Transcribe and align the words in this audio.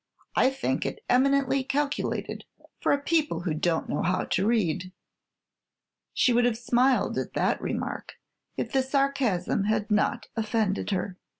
"I 0.35 0.49
think 0.49 0.83
it 0.83 0.93
is 0.95 1.03
eminently 1.09 1.63
calculated 1.63 2.43
for 2.79 2.91
a 2.91 2.97
people 2.97 3.41
who 3.41 3.53
don't 3.53 3.87
know 3.87 4.01
how 4.01 4.23
to 4.23 4.47
read." 4.47 4.91
She 6.15 6.33
would 6.33 6.45
have 6.45 6.57
smiled 6.57 7.19
at 7.19 7.35
the 7.35 7.57
remark, 7.63 8.13
if 8.57 8.71
the 8.71 8.81
sarcasm 8.81 9.65
had 9.65 9.91
not 9.91 10.25
offended 10.35 10.89
her. 10.89 11.17